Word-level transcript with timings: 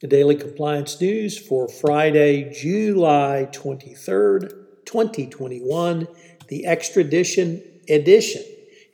The 0.00 0.08
Daily 0.08 0.34
Compliance 0.34 0.98
News 0.98 1.36
for 1.36 1.68
Friday, 1.68 2.50
July 2.54 3.46
23rd, 3.52 4.48
2021, 4.86 6.08
the 6.48 6.64
extradition 6.64 7.62
edition. 7.86 8.42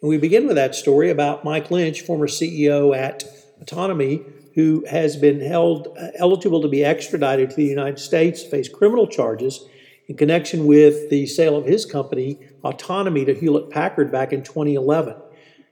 And 0.02 0.08
we 0.08 0.18
begin 0.18 0.48
with 0.48 0.56
that 0.56 0.74
story 0.74 1.10
about 1.10 1.44
Mike 1.44 1.70
Lynch, 1.70 2.00
former 2.00 2.26
CEO 2.26 2.92
at 2.92 3.22
Autonomy, 3.60 4.24
who 4.56 4.84
has 4.90 5.14
been 5.14 5.38
held 5.38 5.96
uh, 5.96 6.08
eligible 6.16 6.60
to 6.62 6.68
be 6.68 6.84
extradited 6.84 7.50
to 7.50 7.56
the 7.56 7.66
United 7.66 8.00
States, 8.00 8.42
to 8.42 8.50
face 8.50 8.68
criminal 8.68 9.06
charges 9.06 9.64
in 10.08 10.16
connection 10.16 10.66
with 10.66 11.08
the 11.08 11.24
sale 11.26 11.56
of 11.56 11.66
his 11.66 11.86
company, 11.86 12.40
Autonomy, 12.64 13.24
to 13.24 13.32
Hewlett 13.32 13.70
Packard 13.70 14.10
back 14.10 14.32
in 14.32 14.42
2011. 14.42 15.14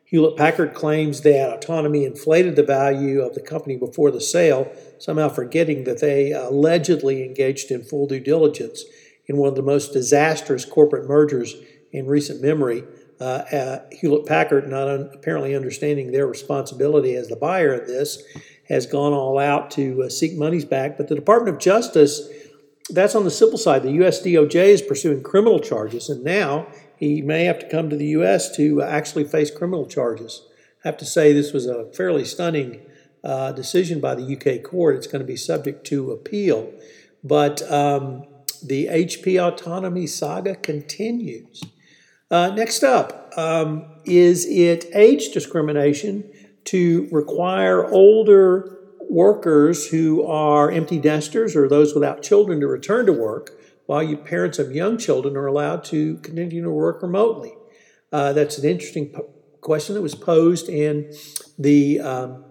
Hewlett 0.05 0.37
Packard 0.37 0.75
claims 0.75 1.23
that 1.23 1.55
autonomy 1.55 2.05
inflated 2.05 2.57
the 2.57 2.63
value 2.63 3.23
of 3.23 3.35
the 3.35 3.41
company 3.41 3.77
before 3.77 4.11
the 4.11 4.21
sale, 4.21 4.71
somehow 4.99 5.29
forgetting 5.29 5.85
that 5.85 6.01
they 6.01 6.33
allegedly 6.33 7.25
engaged 7.25 7.71
in 7.71 7.83
full 7.83 8.07
due 8.07 8.21
diligence 8.21 8.85
in 9.27 9.37
one 9.37 9.49
of 9.49 9.55
the 9.55 9.63
most 9.63 9.93
disastrous 9.93 10.65
corporate 10.65 11.09
mergers 11.09 11.55
in 11.93 12.07
recent 12.07 12.43
memory. 12.43 12.85
Uh, 13.21 13.24
uh, 13.24 13.79
Hewlett 13.93 14.27
Packard, 14.27 14.69
not 14.69 14.88
un- 14.88 15.11
apparently 15.15 15.55
understanding 15.55 16.11
their 16.11 16.27
responsibility 16.27 17.15
as 17.15 17.29
the 17.29 17.37
buyer 17.37 17.73
in 17.74 17.87
this, 17.87 18.23
has 18.68 18.87
gone 18.87 19.13
all 19.13 19.39
out 19.39 19.71
to 19.73 20.02
uh, 20.02 20.09
seek 20.09 20.37
monies 20.37 20.65
back. 20.65 20.96
But 20.96 21.09
the 21.09 21.15
Department 21.15 21.57
of 21.57 21.63
Justice, 21.63 22.29
that's 22.91 23.15
on 23.15 23.24
the 23.24 23.30
civil 23.30 23.57
side. 23.57 23.83
The 23.83 23.93
U.S. 23.93 24.23
DOJ 24.23 24.55
is 24.55 24.83
pursuing 24.83 25.23
criminal 25.23 25.61
charges, 25.61 26.11
and 26.11 26.23
now 26.24 26.66
he 27.05 27.23
may 27.23 27.45
have 27.45 27.59
to 27.59 27.69
come 27.69 27.91
to 27.91 27.97
the 27.97 28.07
U.S. 28.09 28.55
to 28.57 28.83
actually 28.83 29.24
face 29.24 29.51
criminal 29.51 29.87
charges. 29.87 30.47
I 30.85 30.88
have 30.88 30.97
to 30.99 31.05
say, 31.05 31.33
this 31.33 31.52
was 31.52 31.66
a 31.66 31.93
fairly 31.93 32.24
stunning 32.24 32.80
uh, 33.23 33.52
decision 33.52 34.01
by 34.01 34.15
the 34.15 34.37
UK 34.37 34.63
court. 34.63 34.96
It's 34.96 35.07
going 35.07 35.21
to 35.21 35.27
be 35.27 35.37
subject 35.37 35.87
to 35.88 36.13
appeal. 36.13 36.73
But 37.23 37.63
um, 37.71 38.24
the 38.63 38.87
HP 38.87 39.38
autonomy 39.41 40.07
saga 40.07 40.55
continues. 40.57 41.63
Uh, 42.30 42.51
next 42.51 42.83
up, 42.83 43.33
um, 43.37 43.85
is 44.05 44.46
it 44.46 44.87
age 44.95 45.33
discrimination 45.33 46.30
to 46.65 47.09
require 47.13 47.87
older 47.87 48.79
workers 49.11 49.89
who 49.89 50.24
are 50.24 50.71
empty 50.71 50.99
nesters 50.99 51.55
or 51.55 51.68
those 51.68 51.95
without 51.95 52.23
children 52.23 52.61
to 52.61 52.66
return 52.66 53.05
to 53.07 53.13
work 53.13 53.51
while 53.87 54.02
you 54.02 54.16
parents 54.16 54.59
of 54.59 54.73
young 54.73 54.99
children 54.99 55.37
are 55.37 55.46
allowed 55.46 55.85
to 55.85 56.16
continue 56.18 56.63
to 56.63 56.71
work 56.71 57.02
remotely? 57.02 57.52
Uh, 58.13 58.32
that's 58.32 58.59
an 58.59 58.68
interesting 58.68 59.15
question 59.60 59.95
that 59.95 60.02
was 60.02 60.15
posed 60.15 60.68
in 60.68 61.13
the 61.59 62.01
um, 62.01 62.45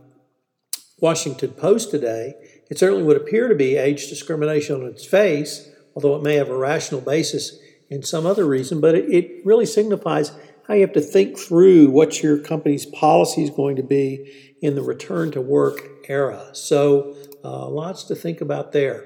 Washington 0.99 1.51
Post 1.51 1.91
today. 1.91 2.33
It 2.69 2.79
certainly 2.79 3.03
would 3.03 3.17
appear 3.17 3.47
to 3.47 3.55
be 3.55 3.77
age 3.77 4.09
discrimination 4.09 4.81
on 4.81 4.87
its 4.87 5.05
face, 5.05 5.69
although 5.95 6.15
it 6.15 6.23
may 6.23 6.35
have 6.35 6.49
a 6.49 6.57
rational 6.57 7.01
basis 7.01 7.59
in 7.89 8.03
some 8.03 8.25
other 8.25 8.45
reason, 8.45 8.81
but 8.81 8.95
it, 8.95 9.05
it 9.13 9.45
really 9.45 9.65
signifies 9.65 10.31
how 10.67 10.73
you 10.73 10.81
have 10.81 10.93
to 10.93 11.01
think 11.01 11.37
through 11.37 11.89
what 11.89 12.23
your 12.23 12.37
company's 12.37 12.85
policy 12.85 13.43
is 13.43 13.49
going 13.49 13.75
to 13.75 13.83
be 13.83 14.55
in 14.61 14.75
the 14.75 14.81
return 14.81 15.29
to 15.31 15.41
work 15.41 15.81
era. 16.07 16.49
So, 16.53 17.15
uh, 17.43 17.67
lots 17.67 18.05
to 18.05 18.15
think 18.15 18.41
about 18.41 18.71
there. 18.71 19.05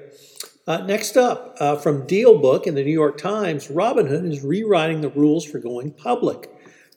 Uh, 0.68 0.84
next 0.84 1.16
up, 1.16 1.56
uh, 1.60 1.76
from 1.76 2.06
DealBook 2.06 2.66
in 2.66 2.74
the 2.74 2.84
New 2.84 2.92
York 2.92 3.16
Times, 3.16 3.68
Robinhood 3.68 4.30
is 4.30 4.42
rewriting 4.42 5.00
the 5.00 5.08
rules 5.08 5.46
for 5.46 5.58
going 5.58 5.92
public. 5.92 6.50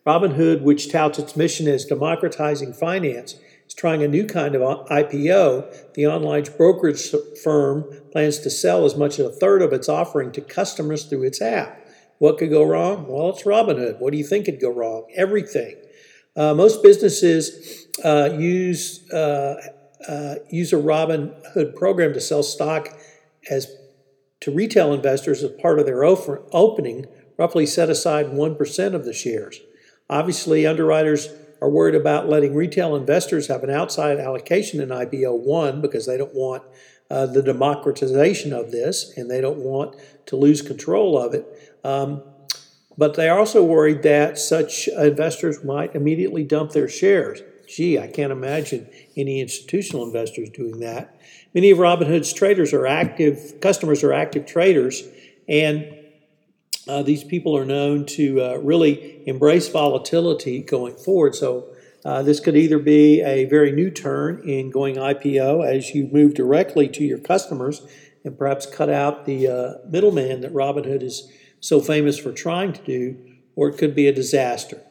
Robinhood, 0.06 0.62
which 0.62 0.92
touts 0.92 1.18
its 1.18 1.38
mission 1.38 1.70
as 1.70 1.86
democratizing 1.86 2.74
finance, 2.74 3.36
is 3.66 3.74
trying 3.74 4.04
a 4.04 4.10
new 4.10 4.26
kind 4.26 4.56
of 4.56 4.62
IPO. 4.90 5.94
The 5.94 6.06
online 6.06 6.44
brokerage 6.58 7.16
firm 7.42 7.86
plans 8.12 8.40
to 8.40 8.50
sell 8.50 8.84
as 8.84 8.98
much 8.98 9.20
as 9.20 9.28
a 9.28 9.32
third 9.32 9.62
of 9.62 9.72
its 9.72 9.88
offering 9.88 10.34
to 10.34 10.42
customers 10.42 11.06
through 11.06 11.24
its 11.24 11.42
app. 11.42 11.88
What 12.18 12.40
could 12.40 12.50
go 12.50 12.64
wrong? 12.64 13.08
Well, 13.08 13.30
it's 13.30 13.44
Robinhood. 13.44 14.02
What 14.02 14.12
do 14.12 14.18
you 14.18 14.26
think 14.26 14.48
could 14.48 14.60
go 14.60 14.70
wrong? 14.70 15.06
Everything. 15.16 15.78
Uh, 16.36 16.54
most 16.54 16.84
businesses 16.84 17.88
uh, 18.04 18.36
use 18.38 19.10
uh, 19.14 19.56
uh 20.10 20.36
use 20.50 20.74
a 20.74 20.78
Robinhood 20.78 21.74
program 21.76 22.12
to 22.12 22.20
sell 22.20 22.44
stock 22.44 22.90
as 23.50 23.76
to 24.42 24.52
retail 24.52 24.94
investors 24.94 25.44
as 25.44 25.52
part 25.62 25.80
of 25.80 25.86
their 25.86 26.04
opening, 26.04 27.06
roughly 27.38 27.66
set 27.66 27.90
aside 27.90 28.28
1% 28.28 28.94
of 28.94 29.06
the 29.06 29.14
shares. 29.14 29.60
Obviously, 30.10 30.66
underwriters 30.66 31.30
are 31.62 31.70
worried 31.70 31.96
about 31.96 32.28
letting 32.28 32.56
retail 32.56 32.96
investors 32.96 33.48
have 33.48 33.64
an 33.64 33.70
outside 33.70 34.18
allocation 34.18 34.82
in 34.82 34.90
IPO 34.90 35.40
1 35.46 35.80
because 35.80 36.08
they 36.08 36.18
don't 36.18 36.34
want 36.34 36.64
uh, 37.10 37.26
the 37.28 37.44
democratization 37.44 38.52
of 38.52 38.72
this 38.72 39.14
and 39.16 39.30
they 39.30 39.42
don't 39.42 39.60
want 39.60 39.96
to 40.26 40.36
lose 40.36 40.62
control 40.62 41.18
of 41.18 41.34
it. 41.34 41.46
Um, 41.84 42.24
but 42.98 43.16
they 43.16 43.30
are 43.30 43.40
also 43.40 43.64
worried 43.64 44.02
that 44.04 44.38
such 44.38 44.88
investors 44.88 45.64
might 45.64 45.96
immediately 45.96 46.44
dump 46.44 46.72
their 46.72 46.90
shares. 46.90 47.42
Gee, 47.72 47.98
I 47.98 48.08
can't 48.08 48.34
imagine 48.34 48.90
any 49.16 49.40
institutional 49.40 50.06
investors 50.06 50.50
doing 50.50 50.82
that. 50.82 51.18
Many 51.54 51.72
of 51.72 51.78
Robinhood's 51.78 52.34
traders 52.34 52.74
are 52.74 52.86
active, 52.86 53.62
customers 53.62 54.04
are 54.04 54.12
active 54.12 54.46
traders, 54.46 55.02
and 55.48 55.88
uh, 56.86 57.02
these 57.02 57.24
people 57.24 57.56
are 57.56 57.64
known 57.64 58.06
to 58.08 58.42
uh, 58.42 58.56
really 58.58 59.24
embrace 59.26 59.70
volatility 59.70 60.62
going 60.62 60.98
forward. 60.98 61.34
So, 61.34 61.74
uh, 62.04 62.24
this 62.24 62.40
could 62.40 62.58
either 62.58 62.80
be 62.80 63.22
a 63.22 63.46
very 63.46 63.72
new 63.72 63.90
turn 63.90 64.42
in 64.50 64.70
going 64.70 64.96
IPO 64.96 65.66
as 65.66 65.92
you 65.92 66.10
move 66.12 66.34
directly 66.34 66.90
to 66.90 67.04
your 67.06 67.20
customers 67.20 67.86
and 68.26 68.38
perhaps 68.38 68.66
cut 68.66 68.90
out 68.90 69.26
the 69.26 69.48
uh, 69.48 69.74
middleman 69.88 70.42
that 70.42 70.52
Robinhood 70.52 71.04
is 71.04 71.32
so 71.60 71.80
famous 71.80 72.18
for 72.18 72.34
trying 72.34 72.74
to 72.74 72.82
do, 72.82 73.18
or 73.56 73.70
it 73.70 73.78
could 73.78 73.96
be 73.96 74.08
a 74.08 74.14
disaster. 74.14 74.82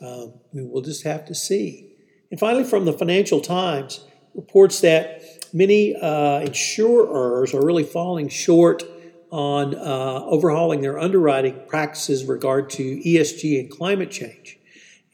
Um, 0.00 0.34
we'll 0.52 0.82
just 0.82 1.02
have 1.02 1.26
to 1.26 1.34
see. 1.34 1.95
And 2.30 2.40
finally, 2.40 2.64
from 2.64 2.84
the 2.84 2.92
Financial 2.92 3.40
Times, 3.40 4.04
reports 4.34 4.80
that 4.80 5.22
many 5.52 5.94
uh, 5.96 6.40
insurers 6.40 7.54
are 7.54 7.64
really 7.64 7.84
falling 7.84 8.28
short 8.28 8.82
on 9.30 9.74
uh, 9.74 10.24
overhauling 10.24 10.80
their 10.80 10.98
underwriting 10.98 11.60
practices 11.66 12.24
regard 12.24 12.70
to 12.70 13.00
ESG 13.00 13.60
and 13.60 13.70
climate 13.70 14.10
change. 14.10 14.58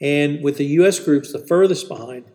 And 0.01 0.43
with 0.43 0.57
the 0.57 0.65
U.S. 0.65 0.99
groups 0.99 1.31
the 1.31 1.39
furthest 1.39 1.87
behind, 1.87 2.25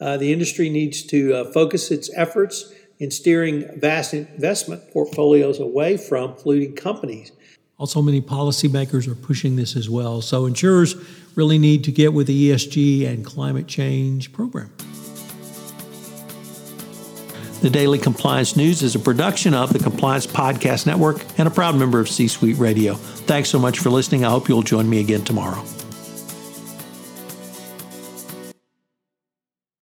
uh, 0.00 0.16
the 0.16 0.32
industry 0.32 0.70
needs 0.70 1.02
to 1.04 1.34
uh, 1.34 1.52
focus 1.52 1.90
its 1.90 2.10
efforts 2.14 2.72
in 2.98 3.10
steering 3.10 3.78
vast 3.78 4.14
investment 4.14 4.90
portfolios 4.92 5.60
away 5.60 5.96
from 5.96 6.34
polluting 6.34 6.74
companies. 6.74 7.32
Also, 7.78 8.02
many 8.02 8.20
policymakers 8.20 9.06
are 9.06 9.14
pushing 9.14 9.54
this 9.54 9.76
as 9.76 9.88
well. 9.88 10.20
So, 10.20 10.46
insurers 10.46 10.96
really 11.36 11.58
need 11.58 11.84
to 11.84 11.92
get 11.92 12.12
with 12.12 12.26
the 12.26 12.50
ESG 12.50 13.06
and 13.06 13.24
climate 13.24 13.68
change 13.68 14.32
program. 14.32 14.72
The 17.60 17.70
Daily 17.70 17.98
Compliance 17.98 18.56
News 18.56 18.82
is 18.82 18.94
a 18.94 18.98
production 18.98 19.54
of 19.54 19.72
the 19.72 19.78
Compliance 19.78 20.26
Podcast 20.26 20.86
Network 20.86 21.24
and 21.38 21.48
a 21.48 21.50
proud 21.50 21.76
member 21.76 21.98
of 22.00 22.08
C 22.08 22.28
Suite 22.28 22.56
Radio. 22.56 22.94
Thanks 22.94 23.48
so 23.48 23.58
much 23.58 23.78
for 23.78 23.90
listening. 23.90 24.24
I 24.24 24.30
hope 24.30 24.48
you'll 24.48 24.62
join 24.62 24.88
me 24.88 25.00
again 25.00 25.24
tomorrow. 25.24 25.64